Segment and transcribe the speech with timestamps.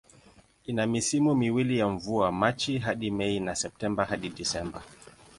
[0.65, 4.83] Ina misimu miwili ya mvua, Machi hadi Mei na Septemba hadi Disemba.